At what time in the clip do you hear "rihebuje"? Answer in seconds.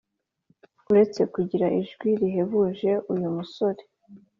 2.19-2.91